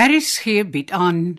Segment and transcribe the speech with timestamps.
[0.00, 1.38] RSG bied aan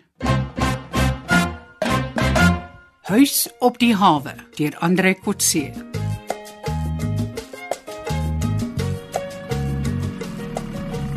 [3.02, 5.64] Huis op die hawe deur Andre Kotse.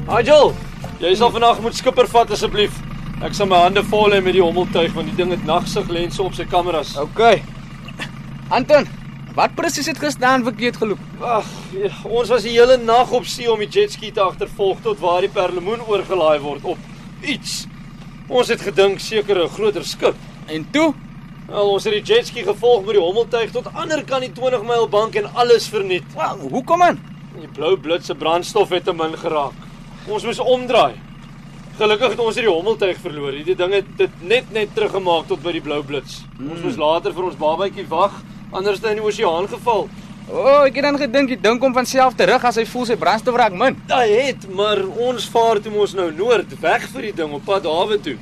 [0.07, 0.55] Nigel,
[1.03, 2.79] jy sal vandag moet skipper vat asseblief.
[3.21, 6.33] Ek sal my hande vol hê met die hommeltuig want die ding het nagsiglense op
[6.33, 6.95] sy kameras.
[6.97, 7.21] OK.
[8.57, 8.89] Anton,
[9.37, 11.05] wat presies het gestaan verkeerd geloop?
[11.21, 15.05] Ag, ja, ons was die hele nag op see om die jetski te agtervolg tot
[15.05, 16.91] waar die Perlemoen oorgelaai word op
[17.21, 17.65] iets.
[18.27, 20.15] Ons het gedink seker 'n groter skip.
[20.47, 20.93] En toe?
[21.47, 24.87] Wel, ons het die jetski gevolg met die hommeltuig tot ander kant die 20 myl
[24.89, 26.03] bank en alles verniet.
[26.15, 26.99] Wel, hoekom man?
[27.39, 29.53] Die blou blits se brandstof het te min geraak.
[30.07, 30.95] Ons moes omdraai.
[31.77, 33.43] Gelukkig het ons nie die hommeltuig verloor nie.
[33.43, 36.21] Die ding het dit net net teruggemaak tot by die blou blits.
[36.39, 38.15] Ons moes later vir ons babatjie wag,
[38.51, 39.89] anders het hy in die oseaan geval.
[40.25, 42.85] O, oh, ek het dan gedink die ding kom van self terug as hy voel
[42.89, 43.75] sy brandstof raak min.
[43.91, 47.67] Hy het, maar ons vaar toe mos nou noord weg vir die ding op pad
[47.69, 48.15] hawe toe.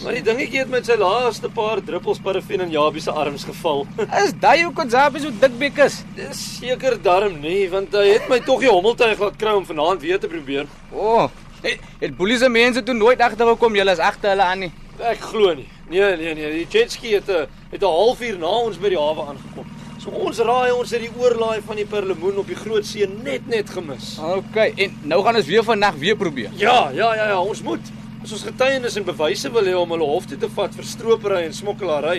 [0.00, 3.84] Maar die dingetjie het met sy laaste paar druppels parafin in Jabie se arms geval.
[4.24, 6.00] Is daai hoe Konzabi so dikbek is?
[6.18, 10.02] Dis seker darm nie, want hy het my tog die hommeltuig laat kry om vanaand
[10.02, 10.66] weer te probeer.
[10.90, 11.28] O, oh,
[11.62, 14.72] het, het boelies se mense toe nooit agtergekom julle is agter hulle aan nie.
[14.98, 15.70] Ek glo nie.
[15.86, 19.30] Nee, nee, nee, die jetski het 'n het 'n halfuur na ons by die hawe
[19.30, 19.73] aangekom.
[20.04, 23.46] So ons raai ons het die oorlaai van die Perlemoen op die Groot See net
[23.48, 24.18] net gemis.
[24.20, 26.50] OK, en nou gaan ons weer vannag weer probeer.
[26.60, 27.86] Ja, ja, ja, ja, ons moet.
[28.20, 31.38] As ons getuienis en bewyse wil hê om hulle hof toe te vat vir stropery
[31.46, 32.18] en smokkelary.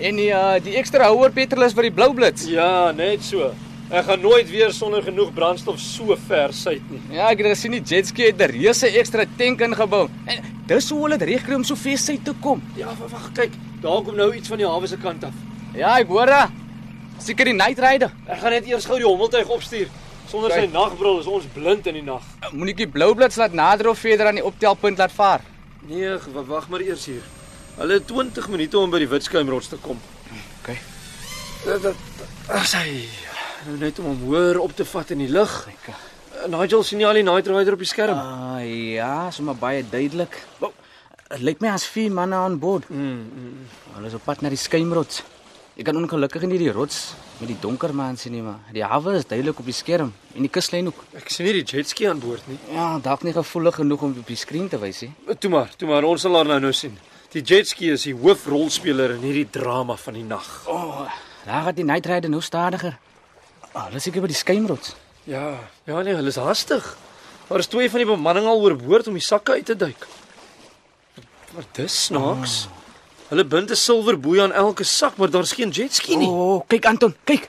[0.00, 2.46] En die uh, die ekstra houer petrol is vir die blou blits.
[2.48, 3.50] Ja, net so.
[3.92, 7.02] Ek gaan nooit weer sonder genoeg brandstof so ver suid nie.
[7.18, 10.06] Ja, ek het gesien die jetski het 'n reuse ekstra tank ingebou.
[10.24, 10.40] En
[10.72, 12.64] dis hoe hulle dit reg kry om so ver suid te kom.
[12.80, 13.52] Ja, wag, kyk.
[13.84, 15.36] Daar kom nou iets van die hawe se kant af.
[15.76, 16.57] Ja, ek hoor dit.
[17.18, 18.12] Seker die night rider.
[18.26, 19.88] Ek gaan net eers gou die hommeltuig opstuur.
[20.28, 22.24] Sonder sy nagbril is ons blind in die nag.
[22.52, 25.40] Moenie die blou blits laat nader of verder aan die optelpunt laat vaar.
[25.88, 27.22] Nee, wa- wag maar eers hier.
[27.78, 30.00] Hulle het 20 minute om by die Witskuimrots te kom.
[30.60, 30.74] OK.
[31.64, 31.96] Dat dat
[32.48, 33.06] as hy
[33.66, 35.54] nou net om hom hoër op te vat in die lug.
[35.88, 38.18] Uh, Nigel sien nie al die Night Rider op die skerm.
[38.18, 38.60] Ah,
[38.94, 40.36] ja, sommer baie duidelik.
[41.28, 42.86] Dit lyk my as vier manne aan boord.
[42.88, 43.66] Mm, mm.
[43.96, 45.22] Hulle is op pad na die skuimrots.
[45.78, 49.12] Ek kan ongelukkig nie die rots met die donker maan sien nie, maar die hawe
[49.14, 51.04] is duidelik op die skerm en die kuslyn ook.
[51.14, 52.56] Ek sien nie die jetski aan boord nie.
[52.74, 55.12] Ja, dalk nie gevoelig genoeg om op die skerm te wys nie.
[55.28, 56.96] Uh, Toe maar, toe maar, ons sal haar nou nou sien.
[57.30, 60.48] Die jetski is die hoofrolspeler in hierdie drama van die nag.
[60.66, 62.96] O, oh, daar gaan die night rider nou stadiger.
[63.70, 64.96] Ah, hulle is seker by die skuimrots.
[65.30, 65.44] Ja,
[65.86, 66.88] ja nee, hulle is hastig.
[67.46, 70.08] Maar is twee van die bemanning al oorboord om die sakke uit te duik.
[71.54, 72.58] Maar dis snaaks.
[72.66, 72.77] Oh.
[73.28, 76.28] Hulle bind 'n silwerboei aan elke sak, maar daar's geen jetski O, nie.
[76.28, 77.48] oh, kyk Anton, kyk.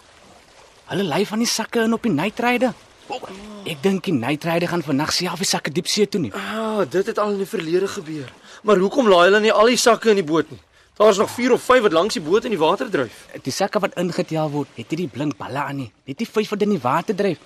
[0.89, 2.73] Hulle lê van die sakke in op die night rider.
[3.07, 3.21] Oh,
[3.65, 6.31] ek dink die night rider gaan vannag self die sakke diep see toe nie.
[6.33, 8.29] Ah, dit het al in die verlede gebeur.
[8.63, 10.59] Maar hoekom laai hulle nie al die sakke in die boot nie?
[10.99, 13.27] Daar's nog 4 of 5 wat langs die boot in die water dryf.
[13.41, 15.85] Die sakke wat ingetel word, het nie die blink balle aan nie.
[16.03, 17.39] Net die vyf wat in die water dryf.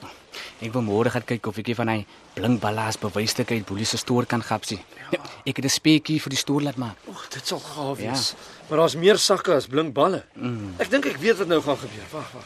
[0.58, 2.00] Ek wil môre gaan kyk of ek een van hy
[2.34, 4.80] blink balle as bewysstukke uit Boelie se stoor kan gapsie.
[5.12, 5.22] Ja.
[5.46, 6.98] Ek het 'n speetjie vir die stoor laat maak.
[7.06, 8.34] O, dit sal gaaf wees.
[8.34, 8.66] Ja.
[8.70, 10.24] Maar daar's meer sakke as blink balle.
[10.34, 10.74] Mm.
[10.80, 12.08] Ek dink ek weet wat nou gaan gebeur.
[12.12, 12.46] Wag, wag.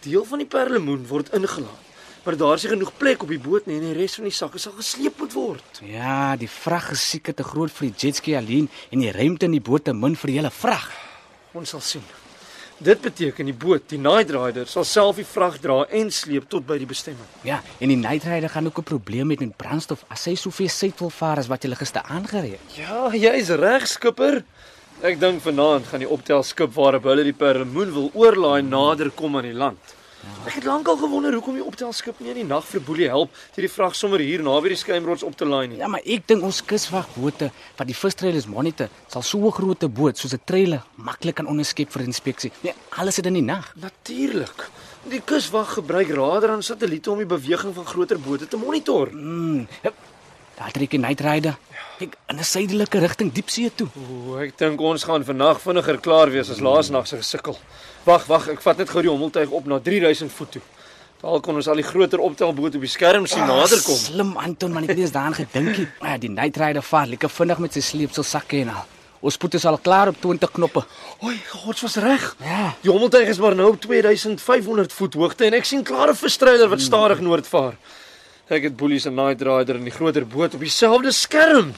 [0.00, 1.85] Deel van die perlemoen word ingelaat.
[2.26, 4.58] Maar daar's nie genoeg plek op die boot nie en die res van die sakke
[4.58, 5.76] sal gesleep moet word.
[5.86, 9.54] Ja, die vrag is seker te groot vir die jetski alleen en die ruimte in
[9.54, 10.88] die boot te min vir die hele vrag.
[11.54, 12.02] Ons sal sien.
[12.82, 16.66] Dit beteken die boot, die Night Rider, sal self die vrag dra en sleep tot
[16.66, 17.28] by die bestemming.
[17.46, 20.68] Ja, en die night rider gaan ook 'n probleem hê met brandstof as hy soveel
[20.68, 22.76] suid wil vaar as wat jy gister aangery het.
[22.76, 24.42] Ja, jy's reg, skipper.
[25.00, 29.44] Ek dink vanaand gaan die optelskip waarop hulle die Perlemoen wil oorlaai nader kom aan
[29.44, 29.78] die land.
[30.46, 33.66] Ek het lankal gewonder hoekom die optelskip nie in die nag vir Boelie help deur
[33.66, 35.78] die vrag sommer hier naby die skuimrots op te laai nie.
[35.80, 40.18] Ja, maar ek dink ons kuswagbote wat die visstrailers monitor, sal so 'n groot boot
[40.18, 42.52] soos 'n trailer maklik kan onderskep vir inspeksie.
[42.62, 43.72] Nee, alles het in die nag.
[43.74, 44.70] Natuurlik.
[45.10, 49.08] Die kuswag gebruik radar en satelliete om die beweging van groter bote te monitor.
[49.12, 49.68] Mm.
[50.56, 51.56] Daar trek die night rider.
[51.98, 53.88] Kyk, in 'n suidelike rigting diepsee toe.
[53.96, 57.58] O, ek dink ons gaan vandag vinniger klaar wees as laasnag se gesukkel.
[58.04, 60.62] Wag, wag, ek vat net gou die hommeltuig op na 3000 voet toe.
[61.20, 63.96] Daar kon ons al die groter optelboot op die skerm sien nader kom.
[63.96, 65.88] Slim Anton, man, ek het nie eens daaraan gedink nie.
[66.02, 68.84] Ja, die night rider vaar lekker vinnig met sy sleepsel sakke en al.
[69.20, 70.84] Ons spoed is al klaar op 20 knoppe.
[71.24, 72.36] Oei, God was reg.
[72.44, 72.74] Ja.
[72.82, 76.80] Die hommeltuig is maar nou op 2500 voet hoogte en ek sien klare verstryder wat
[76.80, 77.74] stadig noord vaar.
[78.46, 81.72] Ek het Boelie se Night Rider in die groter boot op dieselfde skerm.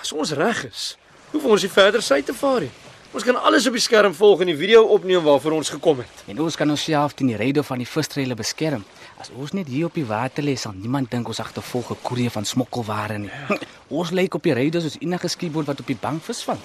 [0.00, 0.96] As ons reg is,
[1.32, 2.70] hoef ons nie verder suid te vaar nie.
[3.12, 6.24] Ons kan alles op die skerm volg en die video opneem waarvoor ons gekom het.
[6.30, 8.84] En ons kan onsself teen die ryde van die visstrele beskerm
[9.20, 12.32] As ons net hier op die water lê, sal niemand dink ons agtervolg 'n koerier
[12.32, 13.30] van smokkelware nie.
[14.00, 16.60] ons lyk op die raider soos enige skieboot wat op die bank visvang.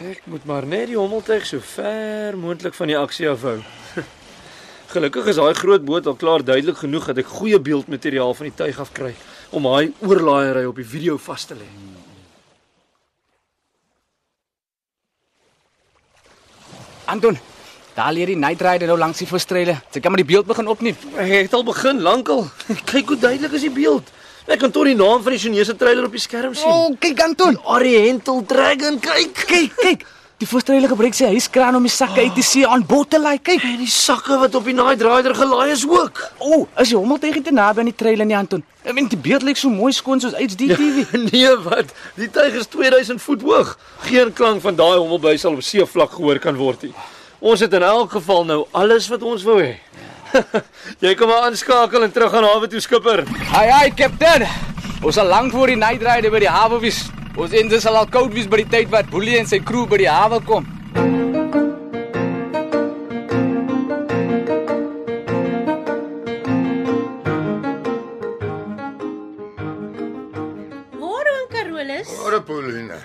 [0.00, 3.60] Ek moet maar net die hommeltuig so ver moontlik van die aksie afhou.
[4.92, 8.56] Gelukkig is daai groot boot al klaar duidelik genoeg dat ek goeie beeldmateriaal van die
[8.58, 9.14] tuig af kry
[9.56, 11.68] om daai oorlaaiery op die video vas te lê.
[17.08, 17.38] Anton,
[17.96, 19.78] daar lê die night rider nou langs die voorstreile.
[19.92, 20.96] Sy kan maar die beeld begin opneem.
[21.16, 22.44] Ek het al begin lankal.
[22.92, 24.12] Kyk hoe duidelik is die beeld.
[24.44, 26.68] Ek kan tot die naam van die Chinese trailer op die skerm sien.
[26.68, 27.56] Oh, kyk Anton.
[27.64, 29.44] Oriental Dragon, kyk.
[29.46, 30.04] Kyk, kyk.
[30.42, 33.36] Die voorstreile gebruik sy huiskraan om die sakke uit te see aan bod te lê.
[33.46, 33.62] Kyk.
[33.62, 36.18] En die sakke wat op die Night Rider gelaai is ook.
[36.40, 38.64] O, oh, is jy hommeltuig te naby aan die trailer nie Anton?
[38.82, 41.04] Ek meen die beeld lyk so mooi skoon soos HD TV.
[41.28, 41.94] nee, wat?
[42.18, 43.70] Die tuig is 2000 voet hoog.
[44.08, 46.92] Geen klank van daai hommelbuis sal op seevlak gehoor kan word nie.
[47.38, 49.76] Ons het in elk geval nou alles wat ons wou hê.
[51.06, 53.28] jy kom maar aanskakel en terug aan hawe toe skipper.
[53.54, 54.50] Ai ai, kaptein.
[55.06, 57.04] Ons sal lank voor die night rider by die hawe wees.
[57.32, 59.96] Ons ende sal al koud wees by die tyd wat Boelie en sy crew by
[60.02, 60.66] die hawe kom.
[71.00, 72.12] Môre oom Carolus.
[72.20, 73.00] Ore Pauline.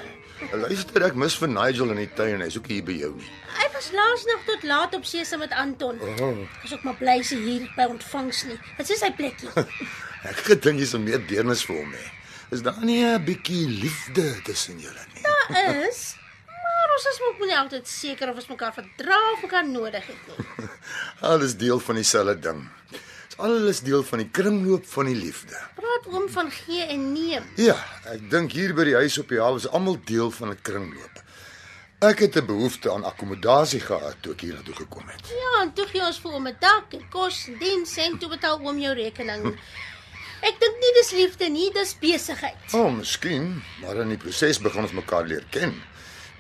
[0.60, 3.32] Luister, ek mis vir Nigel in die tuin hy's ook hier by jou nie.
[3.56, 6.04] Hy was laas nog tot laat op see saam met Anton.
[6.04, 6.44] Oh.
[6.60, 8.60] Ek is ook maar bly sy hier by ontvangs nie.
[8.76, 9.56] Dit is sy plekkie.
[10.30, 12.06] Ek gedink jy's meer deernis vir hom hè.
[12.50, 15.24] Is daar nie 'n bietjie liefde tussen julle nie?
[15.24, 16.16] Daar is.
[16.46, 20.22] Maar ons is mos nie altyd seker of ons mekaar verdra of mekaar nodig het
[20.28, 20.68] nie.
[21.32, 22.70] Alles deel van dieselfde ding.
[22.92, 25.58] Dis alles deel van die kringloop van die liefde.
[25.76, 27.44] Praat oom van gee en neem.
[27.56, 30.62] Ja, ek dink hier by die huis op die hawe is almal deel van 'n
[30.62, 31.24] kringloop.
[32.00, 35.28] Ek het 'n behoefte aan akkommodasie gehad toe ek hier na toe gekom het.
[35.28, 38.30] Ja, en toe gee ons vir oom 'n dak en kos en diens en toe
[38.30, 39.44] betaal oom jou rekening.
[40.46, 42.58] Ek dink nie dis liefde nie, dis besigheid.
[42.74, 45.74] O, oh, miskien, maar in die proses begin ons mekaar leer ken.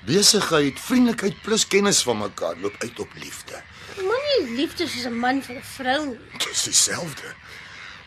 [0.07, 3.61] Besigheid, vriendelikheid plus kennis van mekaar loop uit op liefde.
[3.97, 6.19] Maar nie liefde soos 'n man vir 'n vrou nie.
[6.45, 7.33] Dis dieselfde.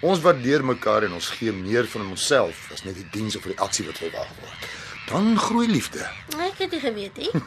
[0.01, 3.59] Ons waardeer mekaar en ons gee meer van onsself as net die diens of die
[3.59, 4.69] aksie wat verwag word.
[5.09, 6.07] Dan groei liefde.
[6.39, 7.31] Ek het nie geweet nie.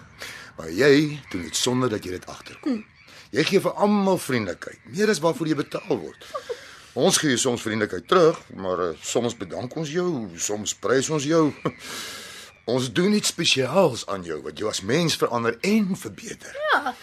[0.58, 2.86] Maar jy doen dit sonder dat jy dit agterkom.
[3.34, 6.28] Jy gee vir almal vriendelikheid, meer as waarvoor jy betaal word.
[6.94, 11.48] Ons gee soms vriendelikheid terug, maar uh, soms bedank ons jou, soms prys ons jou.
[12.74, 16.54] Ons doen iets spesiaals aan jou wat jou as mens verander en verbeter.
[16.72, 16.94] Ja,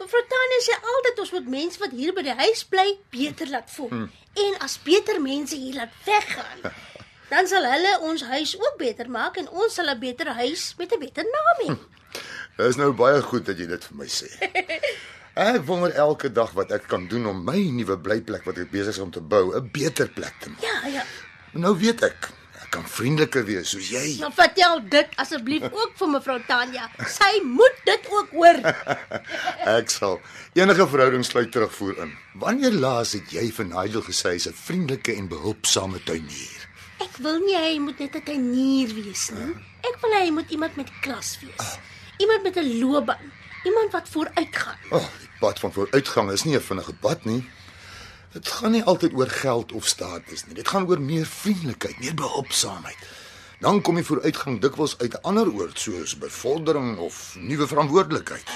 [0.00, 3.68] mevrou Tanya sê altyd ons moet mense wat hier by die huis bly beter laat
[3.74, 3.90] voel.
[3.90, 4.06] Hmm.
[4.46, 6.72] En as beter mense hier laat weggaan,
[7.34, 10.88] dan sal hulle ons huis ook beter maak en ons sal 'n beter huis met
[10.96, 11.76] 'n beter naam hê.
[12.56, 14.32] Dit is nou baie goed dat jy dit vir my sê.
[15.38, 18.96] Ek wonder elke dag wat ek kan doen om my nuwe blyplek wat ek besig
[18.96, 20.62] is om te bou 'n beter plek te maak.
[20.62, 21.02] Ja, ja.
[21.52, 22.30] Nou weet ek,
[22.62, 24.18] ek kan vriendeliker wees soos jy.
[24.20, 26.90] Maar vertel dit asseblief ook vir mevrou Tanya.
[27.06, 28.58] Sy moet dit ook hoor.
[29.78, 30.20] Ek sal
[30.54, 32.12] enige verhouding sluit terugvoer in.
[32.34, 36.66] Wanneer laas het jy vir Nigel gesê hy's 'n vriendelike en behulpsame tuinier?
[37.00, 39.54] Ek wil nie hy moet net 'n tuinier wees nie.
[39.82, 41.78] Ek wil hy moet iemand met klas wees.
[42.18, 43.32] Iemand met 'n loopbaan.
[43.64, 44.78] Iemand wat vooruitgaan.
[44.90, 47.50] O, oh, die pad van vooruitgang is nie 'n vinnige pad nie.
[48.32, 50.54] Dit gaan nie altyd oor geld of status nie.
[50.54, 52.98] Dit gaan oor meer vriendelikheid, meer behulpsaamheid.
[53.60, 58.48] Dan kom die vooruitgang dikwels uit 'n ander oord soos bevordering of nuwe verantwoordelikheid.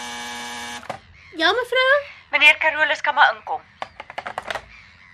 [1.37, 1.93] Ja, mevrou.
[2.31, 3.61] Meneer Carolus kan maar inkom.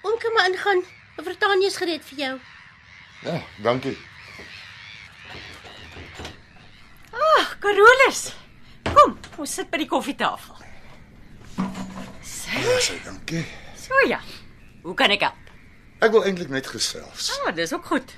[0.02, 0.84] Oom kan maar ingaan.
[1.16, 2.38] Mevrou Tanya is gereed vir jou.
[3.22, 3.98] Ja, dankie.
[7.12, 8.32] Ag, Carolus.
[9.40, 10.58] Kom, sit by die koffietafel.
[11.56, 13.40] Ja, sê dankie.
[13.72, 14.18] So ja.
[14.82, 15.46] Hoe kan ek help?
[16.04, 17.30] Ek wil eintlik net gesels.
[17.38, 18.12] Ah, dis ook goed.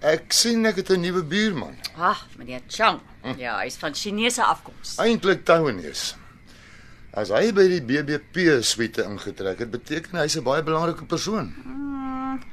[0.00, 1.76] Ek sien ek het 'n nuwe buurman.
[2.00, 3.02] Ag, meneer Chang.
[3.36, 4.96] Ja, hy's van Chinese afkoms.
[4.96, 6.16] Eintlik Taiwanese.
[7.12, 11.52] As hy by die BBP suite ingetrek het, beteken hy's 'n baie belangrike persoon.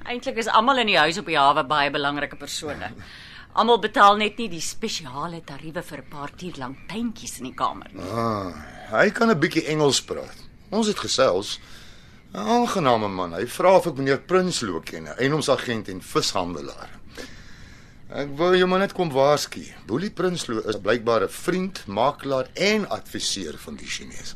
[0.03, 2.91] Eintlik is almal in die huis op die hawe baie belangrike persone.
[3.53, 7.53] Almal betaal net nie die spesiale tariewe vir 'n paar uur lank tuintjies in die
[7.53, 8.01] kamer nie.
[8.01, 8.53] Ah,
[8.91, 10.37] hy kan 'n bietjie Engels praat.
[10.71, 11.59] Ons het gesels.
[12.33, 13.33] 'n Aangename man.
[13.33, 16.89] Hy vra of ek meneer Prinsloo ken, 'n eiendomsagent en vishandelaar.
[18.09, 19.63] Ek wou jou maar net kom waarsku.
[19.85, 24.35] Boelie Prinsloo is blykbaar 'n vriend, makelaar en adviseur van die Chinese.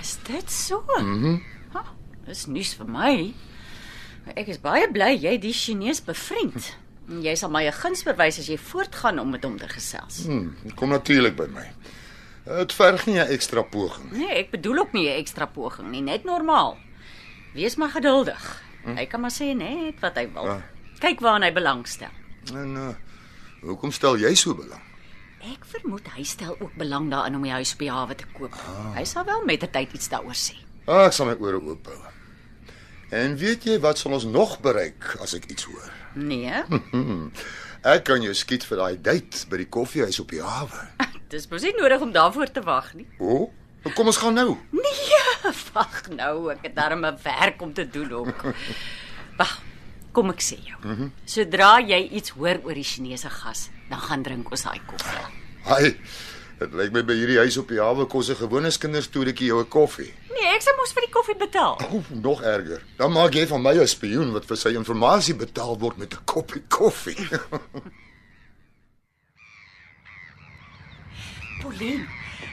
[0.00, 0.84] Is dit so?
[0.98, 1.26] Mhm.
[1.26, 1.42] Mm
[1.74, 1.84] ha,
[2.26, 3.34] dis nuus vir my.
[4.36, 6.74] Ek is baie bly jy die Chinees bevriend.
[7.08, 10.24] Jy sal my 'n guns bewys as jy voortgaan om met hom te gesels.
[10.26, 11.66] Hm, dit kom natuurlik by my.
[12.44, 14.18] Dit verg nie 'n ekstra poging nie.
[14.26, 16.76] Nee, ek bedoel ook nie 'n ekstra poging nie, net normaal.
[17.54, 18.62] Wees maar geduldig.
[18.84, 20.44] Hy kan maar sê net wat hy wil.
[20.44, 20.62] Ja.
[21.00, 22.08] Kyk waarna hy belangstel.
[22.54, 22.94] En uh,
[23.60, 24.82] hoekom stel jy so belang?
[25.40, 28.54] Ek vermoed hy stel ook belang daarin om die huis op die hawe te koop.
[28.94, 30.56] Hy sal wel met die tyd iets daaroor sê.
[30.86, 31.98] Ah, ek sal my ore oop hou.
[33.10, 35.92] En weet jy wat sal ons nog bereik as ek iets hoor?
[36.14, 36.64] Nee,
[37.86, 40.80] Ek kan jou skiet vir daai date by die koffiehuis op die hawe.
[41.32, 43.06] dis mos nie nodig om daarvoor te wag nie.
[43.22, 44.56] O, oh, kom ons gaan nou.
[44.74, 45.20] Nee,
[45.76, 48.44] wag nou, ek het darm 'n werk om te doen ook.
[49.38, 49.54] Wag,
[50.12, 51.10] kom ek sê jou.
[51.24, 55.24] Sodra jy iets hoor oor die Chinese gas, dan gaan drink ons daai koffie.
[55.64, 55.94] Haai.
[56.58, 59.68] Dit lyk my by hierdie huis op die hawe kos 'n gewone kinderstoetjie jou 'n
[59.68, 60.12] koffie.
[60.34, 61.78] Nee, ek sal mos vir die koffie betaal.
[61.92, 62.82] O, nog erger.
[62.96, 66.24] Dan maak jy van my 'n spioen wat vir sy inligting betaal word met 'n
[66.24, 67.28] koppie koffie.
[71.62, 72.06] Pauline,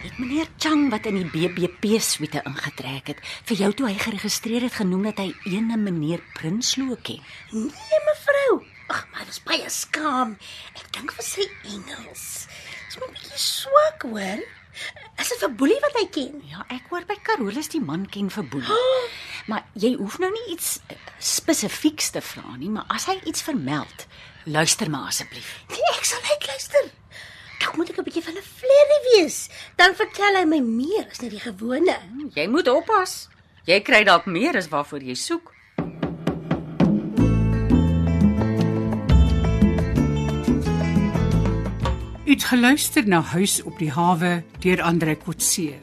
[0.03, 4.61] het meneer Chang wat in die BBP suite ingetrek het, vir jou toe hy geregistreer
[4.61, 7.21] het genoem dat hy ene meneer Prinsloo ken.
[7.51, 8.65] Nee, mevrou.
[8.87, 10.37] Ag, maar dis baie skaam.
[10.77, 12.45] Ek dink vir sy Engels.
[12.95, 14.39] Dis maar 'n bietjie swak, hoor.
[15.19, 16.41] Is dit vir Boelie wat hy ken?
[16.47, 18.83] Ja, ek hoor by Carolus die man ken vir Boelie.
[19.49, 23.43] Maar jy hoef nou nie iets eh, spesifieks te vra nie, maar as hy iets
[23.45, 24.07] vermeld,
[24.45, 25.51] luister maar asseblief.
[25.69, 26.87] Nee, ek sal net luister.
[27.59, 29.49] Dalk moet ek 'n bietjie van 'n vlerrie wees.
[29.75, 31.99] Dan vertel hy my meer as net die gewone.
[32.33, 33.27] Jy moet oppas.
[33.65, 35.54] Jy kry dalk meer as waarvoor jy soek.
[42.25, 45.75] U het geluister na Huis op die hawe deur Andre Kotse.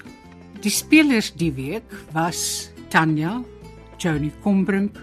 [0.59, 3.37] Die spelers die week was Tanya,
[4.03, 4.99] Johnny Combrink,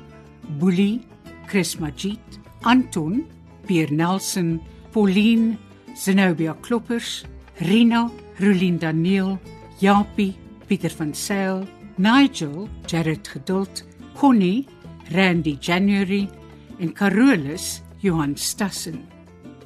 [0.59, 0.99] Boelie,
[1.47, 2.19] Chris Magid,
[2.67, 3.21] Anton,
[3.65, 4.59] Pierre Nelson,
[4.91, 5.55] Pauline,
[5.95, 7.23] Zenobia Kloppers,
[7.63, 8.09] Rina,
[8.43, 9.37] Rulien Daniel,
[9.79, 10.35] Japie,
[10.67, 11.63] Pieter van Sail,
[11.95, 14.67] Nigel, Jared Geduld, Connie,
[15.15, 16.27] Randy January
[16.79, 19.18] en Carolus Johan Stassen.